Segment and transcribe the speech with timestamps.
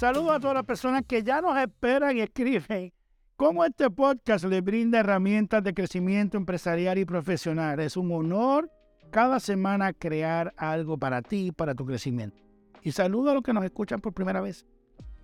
[0.00, 2.90] Saludos a todas las personas que ya nos esperan y escriben
[3.36, 7.78] cómo este podcast les brinda herramientas de crecimiento empresarial y profesional.
[7.80, 8.70] Es un honor
[9.10, 12.38] cada semana crear algo para ti para tu crecimiento.
[12.82, 14.64] Y saludo a los que nos escuchan por primera vez.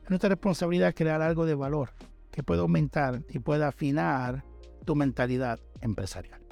[0.04, 1.94] Es nuestra responsabilidad crear algo de valor
[2.30, 4.44] que pueda aumentar y pueda afinar
[4.84, 6.42] tu mentalidad empresarial.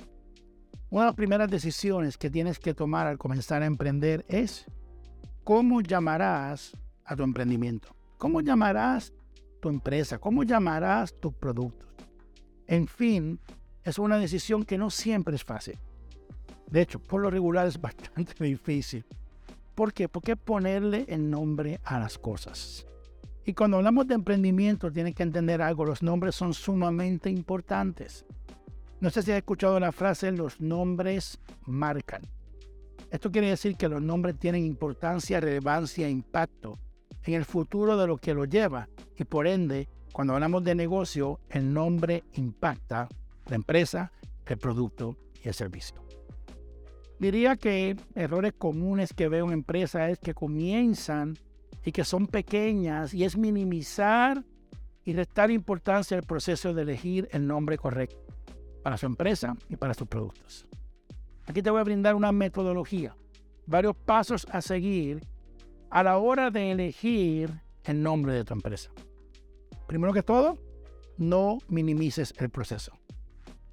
[0.88, 4.64] Una de las primeras decisiones que tienes que tomar al comenzar a emprender es
[5.44, 7.94] cómo llamarás a tu emprendimiento.
[8.24, 9.12] ¿Cómo llamarás
[9.60, 10.16] tu empresa?
[10.16, 11.86] ¿Cómo llamarás tus productos?
[12.66, 13.38] En fin,
[13.82, 15.78] es una decisión que no siempre es fácil.
[16.70, 19.04] De hecho, por lo regular es bastante difícil.
[19.74, 20.08] ¿Por qué?
[20.08, 22.86] Porque ponerle el nombre a las cosas.
[23.44, 28.24] Y cuando hablamos de emprendimiento, tienes que entender algo, los nombres son sumamente importantes.
[29.00, 32.22] No sé si has escuchado la frase, los nombres marcan.
[33.10, 36.78] Esto quiere decir que los nombres tienen importancia, relevancia impacto
[37.24, 38.88] en el futuro de lo que lo lleva.
[39.16, 43.08] Y por ende, cuando hablamos de negocio, el nombre impacta
[43.46, 44.12] la empresa,
[44.46, 46.04] el producto y el servicio.
[47.18, 51.38] Diría que errores comunes que veo en empresas es que comienzan
[51.84, 54.44] y que son pequeñas y es minimizar
[55.04, 58.24] y restar importancia al proceso de elegir el nombre correcto
[58.82, 60.66] para su empresa y para sus productos.
[61.46, 63.16] Aquí te voy a brindar una metodología,
[63.66, 65.20] varios pasos a seguir
[65.94, 68.90] a la hora de elegir el nombre de tu empresa.
[69.86, 70.58] Primero que todo,
[71.18, 72.98] no minimices el proceso.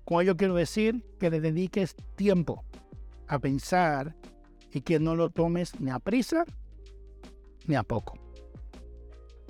[0.06, 2.64] Con ello quiero decir que le dediques tiempo
[3.28, 4.16] a pensar
[4.72, 6.46] y que no lo tomes ni a prisa
[7.66, 8.20] ni a poco.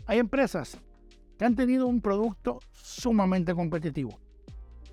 [0.06, 0.78] Hay empresas
[1.38, 4.18] que han tenido un producto sumamente competitivo,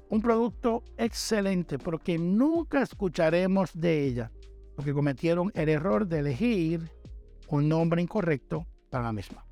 [0.09, 4.33] un producto excelente, porque nunca escucharemos de ella,
[4.75, 6.98] porque cometieron el error de elegir
[7.57, 9.45] un nombre incorrecto para la misma.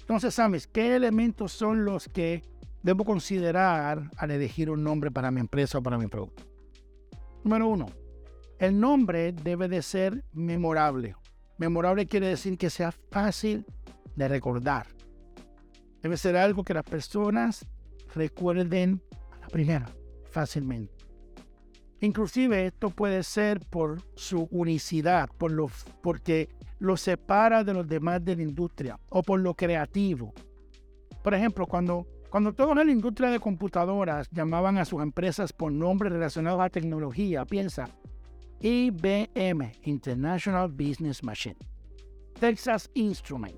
[0.00, 2.42] Entonces, ¿sabes qué elementos son los que
[2.82, 6.44] debo considerar al elegir un nombre para mi empresa o para mi producto?
[7.42, 7.86] Número uno,
[8.58, 11.16] el nombre debe de ser memorable.
[11.58, 13.66] Memorable quiere decir que sea fácil
[14.14, 14.86] de recordar.
[16.02, 17.66] Debe ser algo que las personas
[18.14, 19.02] recuerden
[19.32, 19.86] a la primera,
[20.30, 20.94] fácilmente.
[22.00, 25.70] Inclusive esto puede ser por su unicidad, por lo,
[26.02, 30.32] porque lo separa de los demás de la industria o por lo creativo.
[31.22, 35.72] Por ejemplo, cuando, cuando todos en la industria de computadoras llamaban a sus empresas por
[35.72, 37.88] nombres relacionados a tecnología, piensa,
[38.60, 41.56] IBM, International Business Machine,
[42.38, 43.56] Texas Instrument,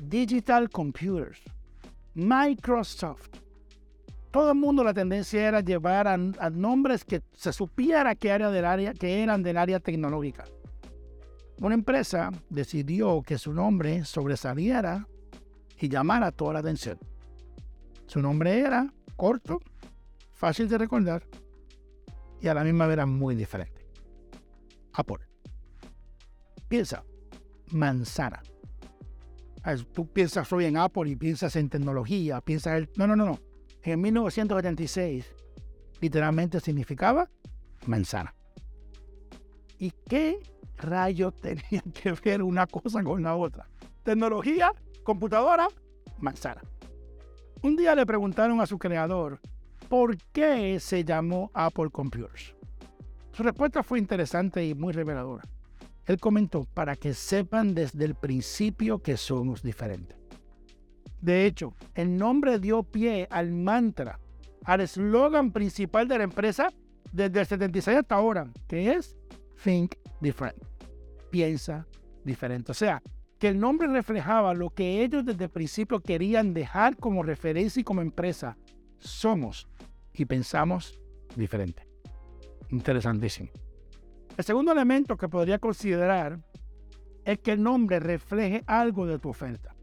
[0.00, 1.42] Digital Computers,
[2.14, 3.28] Microsoft.
[4.30, 6.16] Todo el mundo la tendencia era llevar a,
[6.50, 10.44] nombres que se supiera que, del área, que eran del área tecnológica.
[11.60, 15.06] Una empresa decidió que su nombre sobresaliera
[15.78, 16.98] y llamara toda la atención.
[18.06, 19.60] Su nombre era corto,
[20.32, 21.24] fácil de recordar
[22.40, 23.86] y a la misma vez era muy diferente.
[24.92, 25.18] Apple.
[26.68, 27.04] Piensa,
[27.70, 28.42] manzana.
[29.92, 32.90] Tú piensas hoy en Apple y piensas en tecnología, piensas el...
[32.96, 33.40] No, no, no, no.
[33.82, 35.24] En 1976
[36.00, 37.30] literalmente significaba
[37.86, 38.34] manzana.
[39.78, 40.38] ¿Y qué
[40.76, 43.68] rayos tenían que ver una cosa con la otra?
[44.02, 45.68] Tecnología, computadora,
[46.18, 46.62] manzana.
[47.62, 49.40] Un día le preguntaron a su creador
[49.88, 52.54] por qué se llamó Apple Computers.
[53.32, 55.44] Su respuesta fue interesante y muy reveladora.
[56.06, 60.16] Él comentó, para que sepan desde el principio que somos diferentes.
[61.20, 64.20] De hecho, el nombre dio pie al mantra,
[64.64, 66.68] al eslogan principal de la empresa
[67.12, 69.16] desde el 76 hasta ahora, que es
[69.62, 70.56] Think Different.
[71.30, 71.86] Piensa
[72.24, 72.72] diferente.
[72.72, 73.02] O sea,
[73.38, 77.84] que el nombre reflejaba lo que ellos desde el principio querían dejar como referencia y
[77.84, 78.56] como empresa.
[78.98, 79.68] Somos
[80.14, 80.98] y pensamos
[81.36, 81.86] diferente.
[82.70, 83.50] Interesantísimo.
[84.36, 86.40] El segundo elemento que podría considerar
[87.24, 89.74] es que el nombre refleje algo de tu oferta.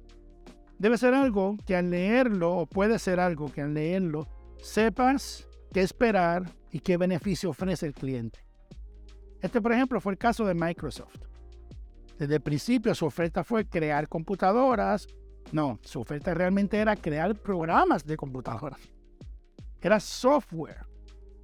[0.77, 4.27] Debe ser algo que al leerlo, o puede ser algo que al leerlo,
[4.59, 8.39] sepas qué esperar y qué beneficio ofrece el cliente.
[9.41, 11.17] Este, por ejemplo, fue el caso de Microsoft.
[12.17, 15.07] Desde el principio su oferta fue crear computadoras.
[15.51, 18.79] No, su oferta realmente era crear programas de computadoras
[19.81, 20.85] era software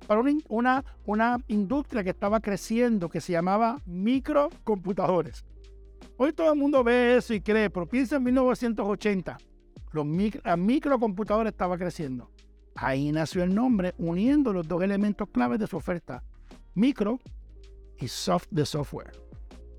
[0.06, 5.44] para una, una, industria que estaba creciendo que se llamaba microcomputadores.
[6.16, 9.38] Hoy todo el mundo ve eso y cree, pero piensa en 1980,
[9.92, 12.32] los micro, la microcomputadora estaba creciendo.
[12.76, 16.24] Ahí nació el nombre uniendo los dos elementos claves de su oferta,
[16.74, 17.20] micro
[18.00, 19.12] y soft de software.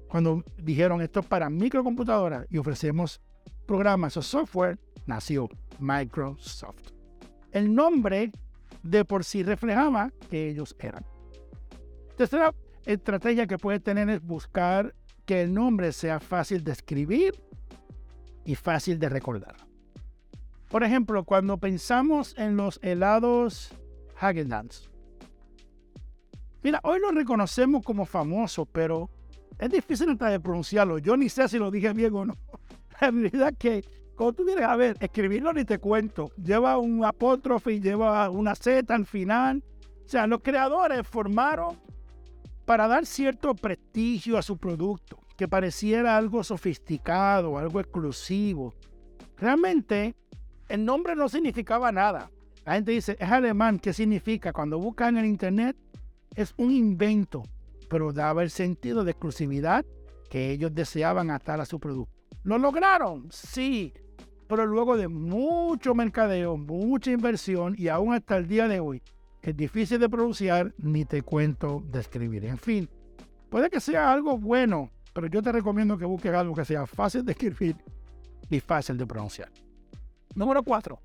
[0.09, 3.21] Cuando dijeron esto es para microcomputadoras y ofrecemos
[3.67, 5.49] programas o software, nació
[5.79, 6.93] Microsoft.
[7.53, 8.33] El nombre
[8.83, 11.05] de por sí reflejaba que ellos eran.
[12.17, 12.55] Tercera
[12.85, 14.95] estrategia que puedes tener es buscar
[15.25, 17.35] que el nombre sea fácil de escribir
[18.45, 19.57] y fácil de recordar.
[20.71, 23.73] Por ejemplo, cuando pensamos en los helados
[24.21, 24.91] Häagen-Dazs.
[26.63, 29.09] Mira, hoy lo reconocemos como famoso, pero
[29.59, 30.99] es difícil hasta de pronunciarlo.
[30.99, 32.35] Yo ni sé si lo dije bien o no.
[33.01, 33.85] La realidad que
[34.17, 36.33] cuando tú vienes a ver, escribirlo ni te cuento.
[36.37, 39.63] Lleva un apóstrofe lleva una Z al final.
[40.05, 41.77] O sea, los creadores formaron
[42.65, 48.75] para dar cierto prestigio a su producto, que pareciera algo sofisticado, algo exclusivo.
[49.37, 50.17] Realmente,
[50.69, 52.31] el nombre no significaba nada.
[52.65, 54.53] La gente dice, es alemán, ¿qué significa?
[54.53, 55.77] Cuando buscan en internet,
[56.39, 57.43] es un invento,
[57.91, 59.85] pero daba el sentido de exclusividad
[60.31, 62.13] que ellos deseaban atar a su producto.
[62.45, 63.27] ¿Lo lograron?
[63.33, 63.93] Sí,
[64.47, 69.03] pero luego de mucho mercadeo, mucha inversión y aún hasta el día de hoy,
[69.43, 72.45] es difícil de pronunciar ni te cuento de escribir.
[72.45, 72.89] En fin,
[73.51, 77.25] puede que sea algo bueno, pero yo te recomiendo que busques algo que sea fácil
[77.25, 77.75] de escribir
[78.49, 79.51] y fácil de pronunciar.
[80.37, 81.01] Número 4.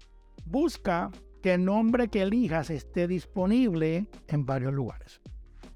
[0.45, 1.09] Busca
[1.43, 5.19] que el nombre que elijas esté disponible en varios lugares.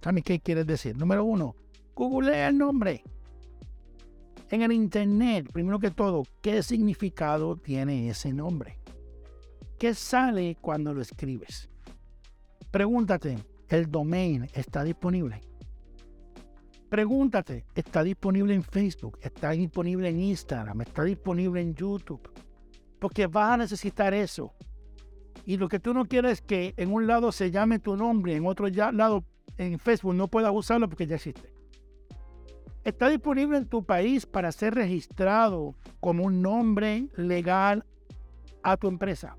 [0.01, 0.95] ¿Sabes qué quieres decir?
[0.95, 1.57] Número uno,
[1.93, 3.03] google el nombre.
[4.49, 8.79] En el Internet, primero que todo, ¿qué significado tiene ese nombre?
[9.77, 11.69] ¿Qué sale cuando lo escribes?
[12.71, 13.37] Pregúntate,
[13.67, 15.41] ¿el domain está disponible?
[16.87, 19.19] Pregúntate, ¿está disponible en Facebook?
[19.21, 20.79] ¿Está disponible en Instagram?
[20.79, 22.31] ¿Está disponible en YouTube?
[22.99, 24.53] Porque vas a necesitar eso
[25.47, 28.35] y lo que tú no quieres es que en un lado se llame tu nombre,
[28.35, 29.23] en otro lado
[29.57, 31.53] en Facebook no puedas usarlo porque ya existe.
[32.83, 37.85] Está disponible en tu país para ser registrado como un nombre legal
[38.61, 39.37] a tu empresa.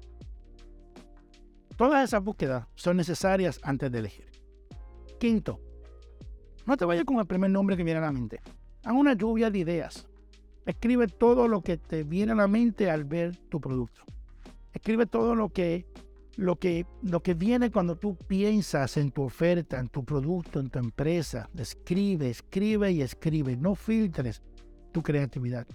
[1.77, 4.31] Todas esas búsquedas son necesarias antes de elegir.
[5.21, 5.61] Quinto,
[6.65, 8.41] no te vayas con el primer nombre que viene a la mente.
[8.83, 10.09] Haz una lluvia de ideas.
[10.65, 14.05] Escribe todo lo que te viene a la mente al ver tu producto.
[14.73, 15.87] Escribe todo lo que,
[16.37, 20.71] lo, que, lo que viene cuando tú piensas en tu oferta, en tu producto, en
[20.71, 21.49] tu empresa.
[21.57, 23.57] Escribe, escribe y escribe.
[23.57, 24.43] No filtres
[24.93, 25.67] tu creatividad.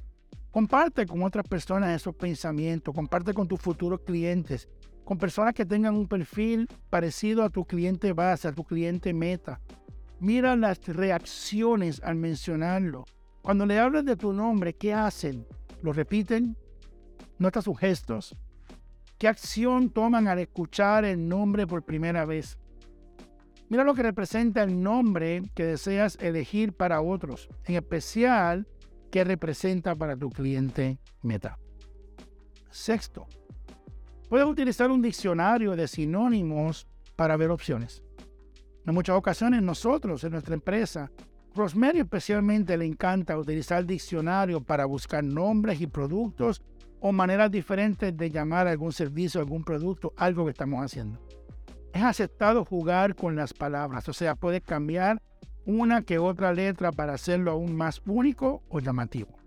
[0.51, 2.93] Comparte con otras personas esos pensamientos.
[2.93, 4.69] Comparte con tus futuros clientes.
[5.03, 9.59] Con personas que tengan un perfil parecido a tu cliente base, a tu cliente meta.
[10.19, 13.03] Mira las reacciones al mencionarlo.
[13.41, 15.45] Cuando le hablas de tu nombre, ¿qué hacen?
[15.81, 16.55] ¿Lo repiten?
[17.37, 18.37] Nota sus gestos.
[19.23, 22.59] ¿Qué acción toman al escuchar el nombre por primera vez?
[23.69, 28.67] Mira lo que representa el nombre que deseas elegir para otros, en especial
[29.11, 31.57] qué representa para tu cliente meta.
[32.69, 33.25] Sexto,
[34.27, 36.85] puedes utilizar un diccionario de sinónimos
[37.15, 38.03] para ver opciones.
[38.85, 41.09] En muchas ocasiones nosotros, en nuestra empresa,
[41.55, 46.61] Rosemary especialmente le encanta utilizar diccionario para buscar nombres y productos
[47.05, 51.19] o maneras diferentes de llamar algún servicio, algún producto, algo que estamos haciendo.
[51.91, 55.21] Es aceptado jugar con las palabras, o sea, puedes cambiar
[55.65, 59.37] una que otra letra para hacerlo aún más único o llamativo.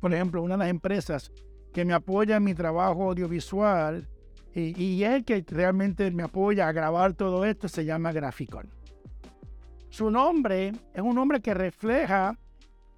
[0.00, 1.32] Por ejemplo, una de las empresas
[1.72, 4.06] que me apoya en mi trabajo audiovisual
[4.54, 8.68] y, y es que realmente me apoya a grabar todo esto se llama Graphicon.
[9.88, 12.38] Su nombre es un nombre que refleja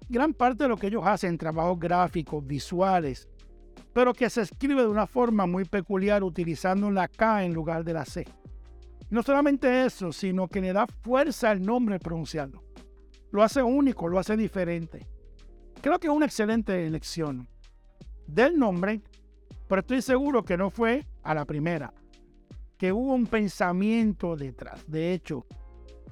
[0.09, 3.29] gran parte de lo que ellos hacen, trabajos gráficos, visuales,
[3.93, 7.93] pero que se escribe de una forma muy peculiar utilizando la K en lugar de
[7.93, 8.25] la C.
[9.09, 12.63] No solamente eso, sino que le da fuerza al nombre pronunciarlo.
[13.31, 15.07] Lo hace único, lo hace diferente.
[15.81, 17.47] Creo que es una excelente elección
[18.25, 19.01] del nombre,
[19.67, 21.93] pero estoy seguro que no fue a la primera,
[22.77, 24.83] que hubo un pensamiento detrás.
[24.87, 25.45] De hecho,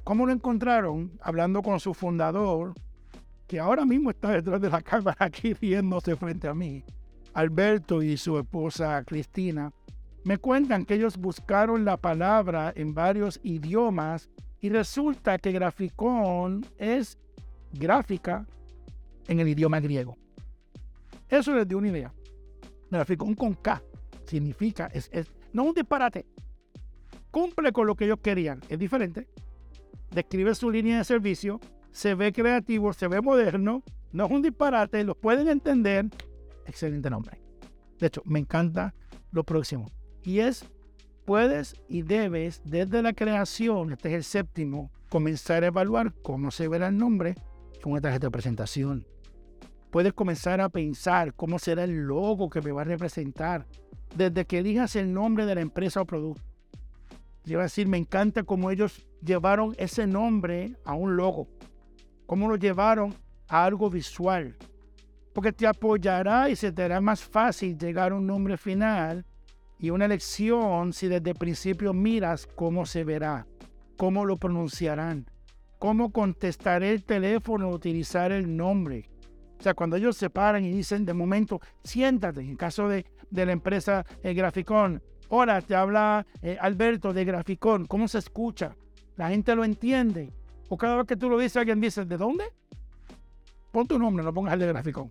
[0.04, 1.12] ¿cómo lo encontraron?
[1.22, 2.74] Hablando con su fundador,
[3.48, 6.84] que ahora mismo está detrás de la cámara aquí riéndose frente a mí.
[7.34, 9.72] Alberto y su esposa Cristina,
[10.24, 17.18] me cuentan que ellos buscaron la palabra en varios idiomas y resulta que graficón es
[17.74, 18.46] gráfica
[19.28, 20.18] en el idioma griego.
[21.28, 22.14] Eso les dio una idea.
[22.92, 23.82] Graficón con K
[24.26, 26.26] significa, es, es un disparate,
[27.32, 28.60] cumple con lo que ellos querían.
[28.70, 29.28] Es diferente.
[30.12, 31.60] Describe su línea de servicio,
[31.92, 36.06] se ve creativo, se ve moderno, no es un disparate, lo pueden entender
[36.66, 37.42] excelente nombre.
[38.00, 38.94] De hecho, me encanta
[39.32, 39.92] lo próximo.
[40.24, 40.66] Y es,
[41.26, 46.68] puedes y debes desde la creación, este es el séptimo, comenzar a evaluar cómo se
[46.68, 47.36] verá el nombre
[47.82, 49.06] con una tarjeta de presentación.
[49.90, 53.66] Puedes comenzar a pensar cómo será el logo que me va a representar
[54.16, 56.42] desde que elijas el nombre de la empresa o producto.
[57.44, 61.48] Yo a decir, me encanta cómo ellos llevaron ese nombre a un logo,
[62.26, 63.16] cómo lo llevaron
[63.48, 64.56] a algo visual,
[65.34, 69.26] porque te apoyará y se te hará más fácil llegar a un nombre final
[69.80, 73.48] y una elección si desde el principio miras cómo se verá,
[73.98, 75.26] cómo lo pronunciarán,
[75.80, 79.10] cómo contestaré el teléfono utilizar el nombre.
[79.60, 83.46] O sea, cuando ellos se paran y dicen de momento, siéntate, en caso de, de
[83.46, 88.76] la empresa el Graficón, hola, te habla eh, Alberto de Graficón, ¿cómo se escucha?
[89.16, 90.34] La gente lo entiende.
[90.68, 92.46] O cada vez que tú lo dices, alguien dice, ¿de dónde?
[93.72, 95.10] Pon tu nombre, no pongas el de Graficón.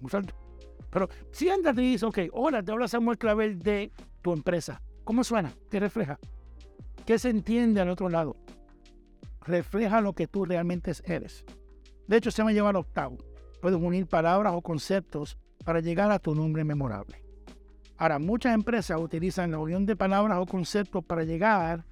[0.91, 4.83] Pero siéntate y dice, ok, hola, te habla Samuel Clavel de tu empresa.
[5.05, 5.53] ¿Cómo suena?
[5.71, 6.19] ¿Qué refleja?
[7.07, 8.37] ¿Qué se entiende al otro lado?
[9.47, 11.45] Refleja lo que tú realmente eres.
[12.07, 13.19] De hecho, se me lleva al octavo.
[13.63, 17.23] Puedes unir palabras o conceptos para llegar a tu nombre memorable.
[17.97, 21.85] Ahora, muchas empresas utilizan la unión de palabras o conceptos para llegar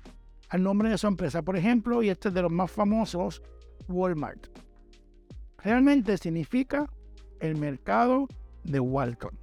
[0.49, 1.43] al nombre de su empresa.
[1.43, 3.43] Por ejemplo, y este es de los más famosos,
[3.89, 4.47] Walmart.
[5.63, 6.87] Realmente significa
[7.41, 8.29] el mercado
[8.65, 9.39] de Walton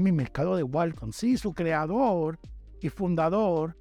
[0.00, 1.12] mi mercado de Walton.
[1.12, 2.38] Sí, su creador
[2.80, 3.76] y fundador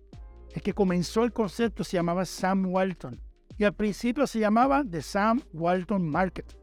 [0.53, 3.19] es que comenzó el concepto, se llamaba Sam Walton.
[3.57, 6.57] Y al principio se llamaba The Sam Walton Market.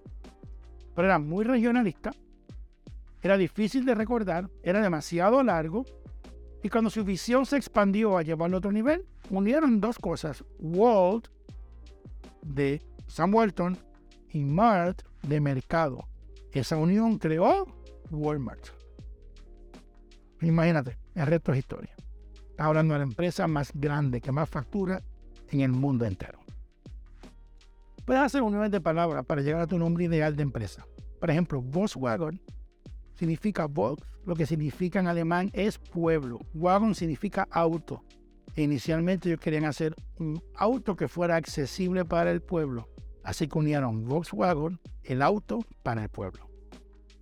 [0.94, 2.11] Pero era muy regionalista,
[3.23, 5.85] era difícil de recordar, era demasiado largo.
[6.62, 10.44] Y cuando su visión se expandió a llevarlo a otro nivel, unieron dos cosas.
[10.58, 11.28] Walt
[12.42, 13.78] de Sam Walton
[14.32, 16.06] y Mart de mercado.
[16.52, 17.66] Esa unión creó
[18.11, 18.68] Walmart.
[20.40, 21.94] Imagínate, el resto es historia.
[22.50, 25.02] Estás hablando de la empresa más grande que más factura
[25.50, 26.40] en el mundo entero.
[28.04, 30.87] Puedes hacer uniones de palabras para llegar a tu nombre ideal de empresa.
[31.20, 32.40] Por ejemplo, Volkswagen
[33.14, 36.38] significa Volks, lo que significa en alemán es pueblo.
[36.54, 38.04] Wagon significa auto.
[38.56, 42.88] Inicialmente ellos querían hacer un auto que fuera accesible para el pueblo.
[43.28, 46.49] Así que unieron Volkswagen, el auto, para el pueblo.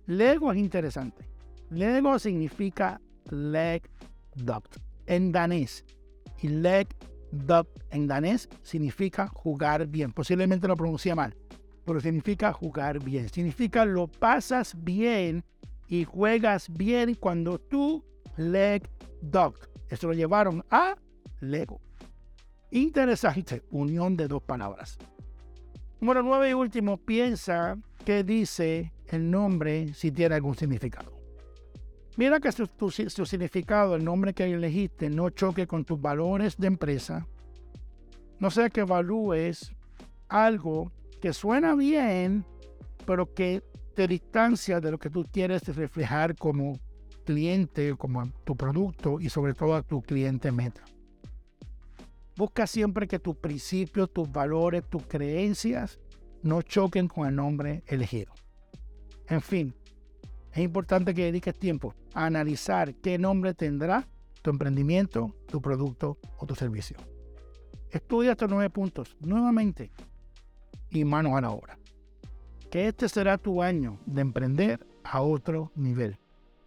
[0.05, 1.27] Lego es interesante.
[1.69, 3.89] Lego significa leg
[4.33, 5.83] duct en danés.
[6.41, 6.87] Y leg
[7.33, 10.13] duct en danés significa jugar bien.
[10.13, 11.35] Posiblemente lo pronuncia mal,
[11.83, 13.27] pero significa jugar bien.
[13.27, 15.43] Significa lo pasas bien
[15.89, 18.01] y juegas bien cuando tú
[18.37, 18.89] leg
[19.21, 19.61] duct.
[19.89, 20.95] Eso lo llevaron a
[21.41, 21.81] Lego.
[22.71, 24.97] Interesante unión de dos palabras.
[25.99, 31.11] Número nueve y último, piensa qué dice el nombre si tiene algún significado.
[32.17, 37.27] Mira que su, significado, el nombre que elegiste, no choque con tus valores de empresa.
[38.39, 39.71] No sea que evalúes
[40.27, 42.45] algo que suena bien,
[43.05, 43.63] pero que
[43.95, 46.79] te distancia de lo que tú quieres reflejar como
[47.25, 50.83] cliente, como tu producto y sobre todo a tu cliente meta.
[52.37, 55.99] Busca siempre que tus principios, tus valores, tus creencias
[56.43, 58.31] no choquen con el nombre elegido.
[59.27, 59.73] En fin,
[60.51, 64.07] es importante que dediques tiempo a analizar qué nombre tendrá
[64.43, 66.97] tu emprendimiento, tu producto o tu servicio.
[67.89, 69.91] Estudia estos nueve puntos nuevamente
[70.91, 71.79] y manos a la obra.
[72.69, 76.19] Que este será tu año de emprender a otro nivel.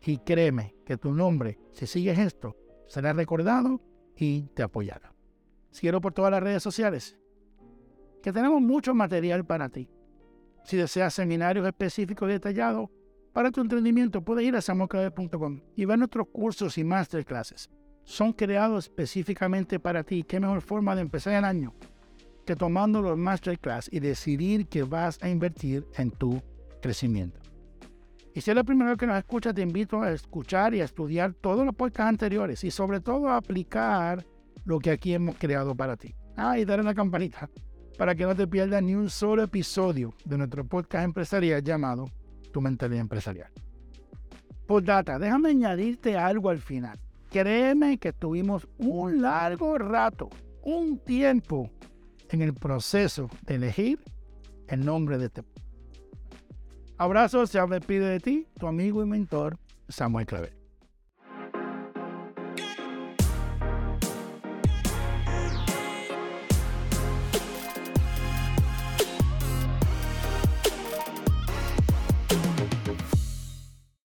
[0.05, 2.57] Y créeme que tu nombre, si sigues esto,
[2.89, 3.81] será recordado
[4.17, 5.13] y te apoyará.
[5.71, 7.17] Síguelo por todas las redes sociales,
[8.23, 9.89] que tenemos mucho material para ti.
[10.65, 12.91] Si deseas seminarios específicos y detallados,
[13.33, 17.71] para tu entendimiento puedes ir a samuelclave.com y ver nuestros cursos y masterclasses.
[18.05, 20.25] Son creados específicamente para ti.
[20.25, 21.75] ¿Qué mejor forma de empezar el año
[22.45, 26.43] que tomando los masterclass y decidir que vas a invertir en tu
[26.83, 27.39] crecimiento?
[28.35, 30.85] Y si es la primera vez que nos escuchas, te invito a escuchar y a
[30.85, 34.25] estudiar todos los podcasts anteriores y sobre todo a aplicar
[34.65, 36.15] lo que aquí hemos creado para ti.
[36.37, 37.51] Ah, y darle la campanita
[37.99, 42.07] para que no te pierdas ni un solo episodio de nuestro podcast empresarial llamado
[42.51, 43.51] tu mentalidad empresarial.
[44.83, 46.99] data, déjame añadirte algo al final.
[47.31, 50.31] Créeme que tuvimos un largo rato,
[50.63, 51.71] un tiempo
[52.31, 53.99] en el proceso de elegir
[54.69, 55.43] el nombre de este.
[56.97, 60.60] Abrazos, se despide de ti, tu amigo y mentor Samuel Clavel.